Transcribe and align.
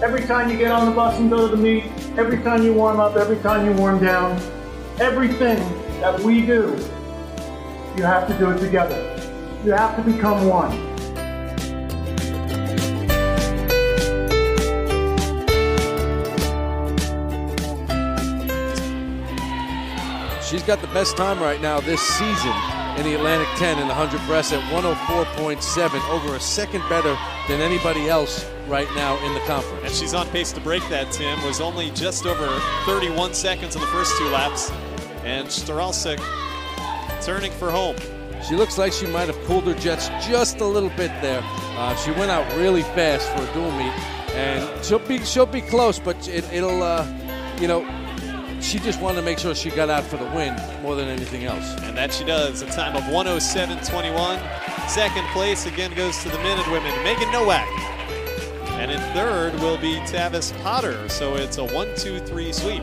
Every 0.00 0.24
time 0.26 0.48
you 0.48 0.56
get 0.56 0.70
on 0.70 0.86
the 0.86 0.92
bus 0.92 1.18
and 1.18 1.28
go 1.28 1.48
to 1.48 1.56
the 1.56 1.60
meet, 1.60 1.82
every 2.16 2.38
time 2.44 2.62
you 2.62 2.72
warm 2.72 3.00
up, 3.00 3.16
every 3.16 3.36
time 3.38 3.66
you 3.66 3.72
warm 3.72 3.98
down, 3.98 4.40
everything 5.00 5.58
that 6.00 6.20
we 6.20 6.46
do, 6.46 6.76
you 7.96 8.04
have 8.04 8.28
to 8.28 8.38
do 8.38 8.50
it 8.50 8.60
together. 8.60 8.96
You 9.64 9.72
have 9.72 9.96
to 9.96 10.02
become 10.08 10.46
one. 10.46 10.70
She's 20.44 20.62
got 20.62 20.80
the 20.80 20.88
best 20.94 21.16
time 21.16 21.40
right 21.40 21.60
now 21.60 21.80
this 21.80 22.00
season 22.00 22.77
in 22.98 23.04
the 23.04 23.14
Atlantic 23.14 23.48
10 23.56 23.78
in 23.78 23.86
the 23.86 23.94
100 23.94 24.26
breast 24.26 24.52
at 24.52 24.60
104.7, 24.72 26.10
over 26.10 26.34
a 26.34 26.40
second 26.40 26.82
better 26.88 27.16
than 27.46 27.60
anybody 27.60 28.08
else 28.08 28.44
right 28.66 28.88
now 28.96 29.16
in 29.24 29.32
the 29.34 29.40
conference. 29.40 29.84
And 29.84 29.94
she's 29.94 30.14
on 30.14 30.26
pace 30.30 30.50
to 30.52 30.60
break 30.60 30.82
that, 30.88 31.12
Tim. 31.12 31.40
Was 31.44 31.60
only 31.60 31.90
just 31.92 32.26
over 32.26 32.48
31 32.86 33.34
seconds 33.34 33.76
in 33.76 33.80
the 33.80 33.86
first 33.88 34.18
two 34.18 34.28
laps. 34.30 34.70
And 35.22 35.46
Staralsik 35.46 36.20
turning 37.22 37.52
for 37.52 37.70
home. 37.70 37.96
She 38.48 38.56
looks 38.56 38.78
like 38.78 38.92
she 38.92 39.06
might 39.06 39.28
have 39.28 39.38
cooled 39.44 39.64
her 39.64 39.74
jets 39.74 40.08
just 40.26 40.60
a 40.60 40.64
little 40.64 40.90
bit 40.90 41.10
there. 41.22 41.42
Uh, 41.44 41.94
she 41.96 42.10
went 42.12 42.30
out 42.30 42.50
really 42.56 42.82
fast 42.82 43.28
for 43.30 43.42
a 43.42 43.54
dual 43.54 43.70
meet, 43.72 43.92
and 44.34 44.84
she'll 44.84 44.98
be 45.00 45.18
she'll 45.24 45.46
be 45.46 45.60
close, 45.60 45.98
but 45.98 46.28
it, 46.28 46.44
will 46.52 46.82
uh, 46.82 47.06
you 47.60 47.68
know 47.68 47.82
she 48.60 48.78
just 48.78 49.00
wanted 49.00 49.16
to 49.16 49.22
make 49.22 49.38
sure 49.38 49.54
she 49.54 49.70
got 49.70 49.90
out 49.90 50.04
for 50.04 50.16
the 50.16 50.24
win 50.26 50.56
more 50.82 50.94
than 50.94 51.08
anything 51.08 51.44
else. 51.44 51.74
And 51.82 51.96
that 51.96 52.12
she 52.12 52.24
does. 52.24 52.62
A 52.62 52.66
time 52.66 52.96
of 52.96 53.02
107.21. 53.04 54.88
Second 54.88 55.26
place 55.28 55.66
again 55.66 55.94
goes 55.94 56.22
to 56.22 56.28
the 56.28 56.38
men 56.38 56.58
and 56.58 56.72
women. 56.72 56.92
Megan 57.04 57.30
Nowak. 57.30 57.66
And 58.78 58.90
in 58.90 59.00
third 59.12 59.54
will 59.60 59.78
be 59.78 59.96
Tavis 60.06 60.56
Potter. 60.62 61.08
So 61.08 61.36
it's 61.36 61.58
a 61.58 61.64
1 61.64 61.94
2 61.96 62.20
3 62.20 62.52
sweep. 62.52 62.82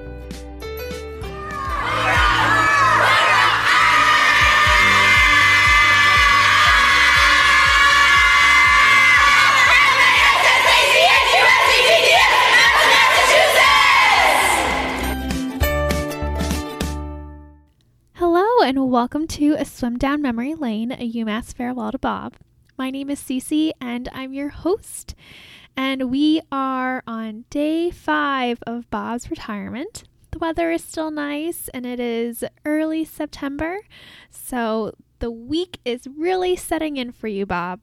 And 18.71 18.89
welcome 18.89 19.27
to 19.27 19.53
A 19.59 19.65
Swim 19.65 19.97
Down 19.97 20.21
Memory 20.21 20.55
Lane, 20.55 20.93
a 20.93 21.11
UMass 21.11 21.53
Farewell 21.53 21.91
to 21.91 21.99
Bob. 21.99 22.35
My 22.77 22.89
name 22.89 23.09
is 23.09 23.19
Cece, 23.19 23.71
and 23.81 24.07
I'm 24.13 24.31
your 24.31 24.47
host. 24.47 25.13
And 25.75 26.09
we 26.09 26.39
are 26.53 27.03
on 27.05 27.43
day 27.49 27.91
five 27.91 28.63
of 28.65 28.89
Bob's 28.89 29.29
retirement. 29.29 30.05
The 30.31 30.39
weather 30.39 30.71
is 30.71 30.85
still 30.85 31.11
nice, 31.11 31.67
and 31.73 31.85
it 31.85 31.99
is 31.99 32.45
early 32.63 33.03
September, 33.03 33.79
so 34.29 34.93
the 35.19 35.31
week 35.31 35.79
is 35.83 36.07
really 36.07 36.55
setting 36.55 36.95
in 36.95 37.11
for 37.11 37.27
you, 37.27 37.45
Bob. 37.45 37.81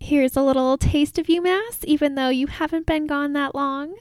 Here's 0.00 0.34
a 0.34 0.42
little 0.42 0.76
taste 0.76 1.20
of 1.20 1.26
UMass, 1.26 1.84
even 1.84 2.16
though 2.16 2.30
you 2.30 2.48
haven't 2.48 2.86
been 2.86 3.06
gone 3.06 3.32
that 3.34 3.54
long. 3.54 3.94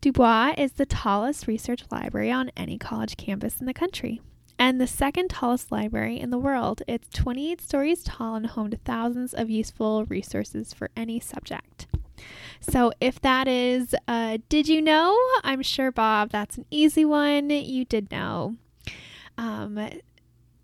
Dubois 0.00 0.54
is 0.58 0.72
the 0.72 0.84
tallest 0.84 1.46
research 1.46 1.84
library 1.92 2.32
on 2.32 2.50
any 2.56 2.76
college 2.76 3.16
campus 3.16 3.60
in 3.60 3.66
the 3.66 3.72
country 3.72 4.20
and 4.58 4.80
the 4.80 4.86
second 4.86 5.28
tallest 5.28 5.70
library 5.72 6.18
in 6.18 6.30
the 6.30 6.38
world. 6.38 6.82
It's 6.86 7.08
28 7.10 7.60
stories 7.60 8.02
tall 8.04 8.34
and 8.34 8.46
home 8.46 8.70
to 8.70 8.76
thousands 8.78 9.34
of 9.34 9.50
useful 9.50 10.04
resources 10.06 10.72
for 10.72 10.90
any 10.96 11.20
subject. 11.20 11.86
So, 12.60 12.92
if 13.00 13.20
that 13.20 13.46
is, 13.48 13.94
uh, 14.08 14.38
did 14.48 14.68
you 14.68 14.80
know? 14.80 15.18
I'm 15.42 15.62
sure, 15.62 15.92
Bob, 15.92 16.30
that's 16.30 16.56
an 16.56 16.64
easy 16.70 17.04
one. 17.04 17.50
You 17.50 17.84
did 17.84 18.10
know. 18.10 18.56
Um, 19.36 19.90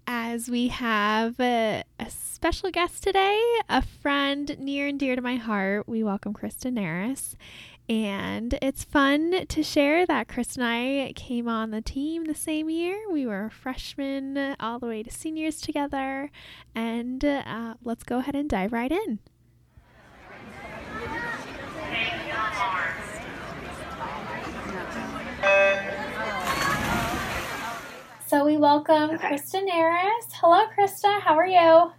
as 0.06 0.48
we 0.48 0.68
have 0.68 1.38
a, 1.38 1.84
a, 1.98 2.10
special 2.10 2.70
guest 2.70 3.02
today, 3.02 3.40
a 3.68 3.82
friend 3.82 4.56
near 4.58 4.86
and 4.86 4.98
dear 4.98 5.14
to 5.14 5.22
my 5.22 5.36
heart, 5.36 5.88
we 5.88 6.02
welcome 6.02 6.32
Christa 6.32 6.72
Narus. 6.72 7.34
And 7.90 8.56
it's 8.62 8.84
fun 8.84 9.46
to 9.48 9.62
share 9.64 10.06
that 10.06 10.28
Chris 10.28 10.54
and 10.54 10.64
I 10.64 11.12
came 11.16 11.48
on 11.48 11.72
the 11.72 11.80
team 11.80 12.26
the 12.26 12.36
same 12.36 12.70
year. 12.70 12.96
We 13.10 13.26
were 13.26 13.50
freshmen 13.50 14.54
all 14.60 14.78
the 14.78 14.86
way 14.86 15.02
to 15.02 15.10
seniors 15.10 15.60
together. 15.60 16.30
And 16.72 17.24
uh, 17.24 17.74
let's 17.82 18.04
go 18.04 18.18
ahead 18.18 18.36
and 18.36 18.48
dive 18.48 18.72
right 18.72 18.92
in. 18.92 19.18
So 28.28 28.46
we 28.46 28.56
welcome 28.56 29.10
okay. 29.10 29.30
Christa 29.30 29.68
Narus. 29.68 30.30
Hello, 30.34 30.64
Christa. 30.78 31.20
How 31.22 31.34
are 31.34 31.44
you? 31.44 31.90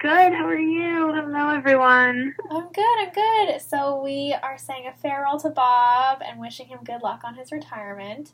Good. 0.00 0.32
How 0.32 0.46
are 0.46 0.58
you? 0.58 1.12
Hello, 1.12 1.50
everyone. 1.50 2.34
I'm 2.50 2.72
good. 2.72 2.98
I'm 3.00 3.12
good. 3.12 3.60
So 3.60 4.00
we 4.02 4.34
are 4.42 4.56
saying 4.56 4.86
a 4.86 4.96
farewell 4.96 5.38
to 5.40 5.50
Bob 5.50 6.22
and 6.24 6.40
wishing 6.40 6.68
him 6.68 6.78
good 6.82 7.02
luck 7.02 7.20
on 7.22 7.34
his 7.34 7.52
retirement. 7.52 8.32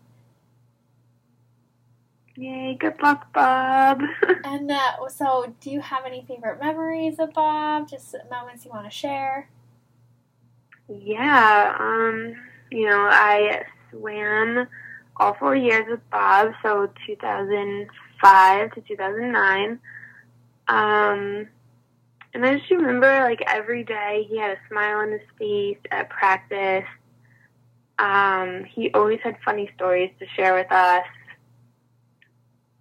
Yay! 2.36 2.76
Good 2.78 3.02
luck, 3.02 3.32
Bob. 3.32 4.00
and 4.44 4.70
uh, 4.70 5.08
so, 5.08 5.54
do 5.60 5.70
you 5.72 5.80
have 5.80 6.04
any 6.06 6.24
favorite 6.28 6.60
memories 6.60 7.18
of 7.18 7.32
Bob? 7.32 7.88
Just 7.88 8.14
moments 8.30 8.64
you 8.64 8.70
want 8.70 8.84
to 8.84 8.96
share? 8.96 9.48
Yeah. 10.88 11.74
Um. 11.80 12.36
You 12.70 12.90
know, 12.90 13.08
I 13.10 13.64
swam 13.90 14.68
all 15.16 15.34
four 15.34 15.56
years 15.56 15.86
with 15.90 16.10
Bob, 16.12 16.52
so 16.62 16.88
2005 17.08 18.72
to 18.72 18.80
2009. 18.82 19.80
Um, 20.68 21.48
and 22.36 22.44
I 22.44 22.58
just 22.58 22.70
remember, 22.70 23.20
like, 23.20 23.42
every 23.48 23.82
day 23.82 24.26
he 24.28 24.36
had 24.36 24.50
a 24.50 24.60
smile 24.68 24.98
on 24.98 25.10
his 25.10 25.22
face 25.38 25.78
at 25.90 26.10
practice. 26.10 26.84
Um, 27.98 28.64
he 28.64 28.90
always 28.92 29.20
had 29.24 29.38
funny 29.42 29.70
stories 29.74 30.10
to 30.18 30.26
share 30.36 30.54
with 30.54 30.70
us. 30.70 31.06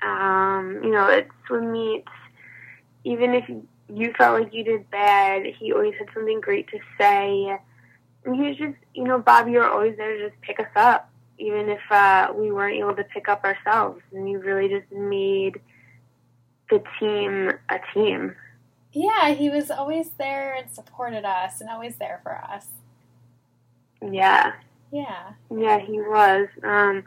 Um, 0.01 0.81
you 0.83 0.91
know, 0.91 1.09
at 1.09 1.29
swim 1.47 1.71
meets, 1.71 2.11
even 3.05 3.33
if 3.33 3.49
you 3.87 4.13
felt 4.17 4.41
like 4.41 4.53
you 4.53 4.65
did 4.65 4.91
bad, 4.91 5.45
he 5.45 5.71
always 5.71 5.93
had 5.99 6.09
something 6.13 6.41
great 6.41 6.67
to 6.71 6.79
say. 6.99 7.57
And 8.25 8.35
he 8.35 8.49
was 8.49 8.57
just, 8.57 8.75
you 8.93 9.05
know, 9.05 9.19
Bob, 9.19 9.47
you 9.47 9.59
were 9.59 9.69
always 9.69 9.95
there 9.95 10.17
to 10.17 10.29
just 10.29 10.41
pick 10.41 10.59
us 10.59 10.71
up, 10.75 11.09
even 11.37 11.69
if 11.69 11.79
uh, 11.89 12.33
we 12.35 12.51
weren't 12.51 12.77
able 12.77 12.95
to 12.97 13.05
pick 13.05 13.29
up 13.29 13.45
ourselves. 13.45 14.01
And 14.11 14.29
you 14.29 14.39
really 14.39 14.67
just 14.67 14.91
made 14.91 15.61
the 16.69 16.83
team 16.99 17.53
a 17.69 17.79
team. 17.93 18.35
Yeah, 18.95 19.31
he 19.31 19.49
was 19.49 19.69
always 19.69 20.11
there 20.11 20.55
and 20.55 20.71
supported 20.71 21.25
us 21.25 21.59
and 21.59 21.69
always 21.69 21.97
there 21.97 22.21
for 22.23 22.33
us. 22.33 22.67
Yeah. 24.01 24.53
Yeah. 24.89 25.33
Yeah, 25.53 25.79
he 25.79 25.99
was. 25.99 26.47
Um, 26.63 27.03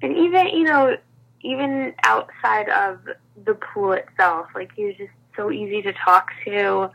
and 0.00 0.16
even, 0.16 0.48
you 0.48 0.64
know, 0.64 0.96
even 1.42 1.92
outside 2.04 2.70
of 2.70 3.00
the 3.44 3.54
pool 3.54 3.92
itself, 3.92 4.48
like 4.54 4.72
he 4.74 4.86
was 4.86 4.96
just 4.96 5.12
so 5.36 5.50
easy 5.50 5.82
to 5.82 5.92
talk 5.92 6.30
to. 6.46 6.90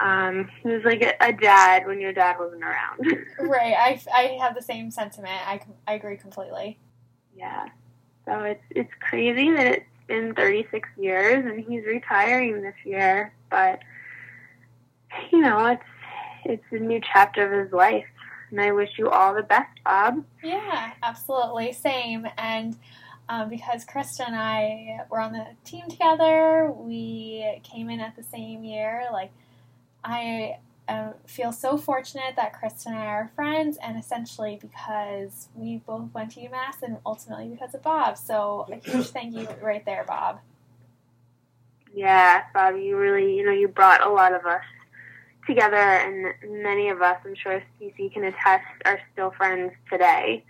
Um, 0.00 0.48
he 0.62 0.70
was 0.70 0.82
like 0.84 1.02
a, 1.02 1.12
a 1.20 1.32
dad 1.34 1.86
when 1.86 2.00
your 2.00 2.14
dad 2.14 2.38
wasn't 2.38 2.64
around. 2.64 3.00
right. 3.40 3.74
I, 3.78 4.00
I 4.14 4.22
have 4.40 4.54
the 4.54 4.62
same 4.62 4.90
sentiment. 4.90 5.46
I, 5.46 5.60
I 5.86 5.92
agree 5.92 6.16
completely. 6.16 6.78
Yeah. 7.36 7.66
So 8.24 8.40
it's 8.40 8.64
it's 8.70 8.92
crazy 9.00 9.50
that 9.52 9.66
it's 9.66 9.86
been 10.06 10.34
36 10.34 10.88
years 10.98 11.44
and 11.44 11.64
he's 11.64 11.84
retiring 11.84 12.62
this 12.62 12.74
year, 12.84 13.32
but 13.50 13.80
you 15.32 15.40
know, 15.40 15.66
it's 15.66 15.82
it's 16.44 16.64
a 16.70 16.78
new 16.78 17.00
chapter 17.12 17.44
of 17.44 17.64
his 17.64 17.72
life. 17.72 18.06
And 18.50 18.60
I 18.60 18.72
wish 18.72 18.90
you 18.96 19.10
all 19.10 19.34
the 19.34 19.42
best, 19.42 19.70
Bob. 19.84 20.24
Yeah, 20.42 20.92
absolutely. 21.02 21.72
Same. 21.72 22.26
And 22.38 22.76
um, 23.28 23.48
because 23.48 23.84
Christa 23.84 24.26
and 24.26 24.36
I 24.36 25.00
were 25.10 25.18
on 25.18 25.32
the 25.32 25.46
team 25.64 25.88
together, 25.88 26.72
we 26.72 27.60
came 27.64 27.90
in 27.90 27.98
at 27.98 28.14
the 28.14 28.22
same 28.22 28.62
year. 28.62 29.08
Like, 29.12 29.32
I 30.04 30.58
um, 30.88 31.14
feel 31.26 31.52
so 31.52 31.76
fortunate 31.76 32.36
that 32.36 32.52
Christa 32.54 32.86
and 32.86 32.96
I 32.96 33.06
are 33.06 33.30
friends, 33.34 33.76
and 33.82 33.98
essentially 33.98 34.58
because 34.60 35.48
we 35.54 35.78
both 35.86 36.12
went 36.14 36.32
to 36.32 36.40
UMass 36.40 36.82
and 36.82 36.98
ultimately 37.04 37.48
because 37.48 37.74
of 37.74 37.82
Bob. 37.82 38.16
So, 38.16 38.66
a 38.70 38.76
huge 38.76 39.08
thank 39.08 39.34
you 39.34 39.48
right 39.60 39.84
there, 39.84 40.04
Bob. 40.06 40.40
Yeah, 41.92 42.42
Bob, 42.54 42.76
you 42.76 42.96
really, 42.96 43.36
you 43.36 43.44
know, 43.44 43.52
you 43.52 43.68
brought 43.68 44.06
a 44.06 44.10
lot 44.10 44.32
of 44.34 44.46
us 44.46 44.62
together, 45.46 45.76
and 45.76 46.62
many 46.62 46.88
of 46.88 47.02
us, 47.02 47.18
I'm 47.24 47.34
sure 47.34 47.62
CC 47.80 48.12
can 48.12 48.24
attest, 48.24 48.64
are 48.84 49.00
still 49.12 49.32
friends 49.32 49.72
today. 49.90 50.44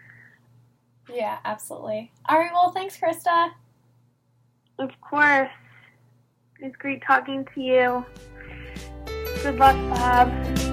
Yeah, 1.12 1.38
absolutely. 1.44 2.12
All 2.28 2.38
right, 2.38 2.52
well, 2.52 2.72
thanks, 2.72 2.98
Christa. 2.98 3.52
Of 4.78 4.90
course. 5.00 5.50
It's 6.60 6.76
great 6.76 7.02
talking 7.06 7.46
to 7.54 7.60
you. 7.60 8.04
Good 9.42 9.58
luck, 9.58 9.76
Bob. 9.90 10.65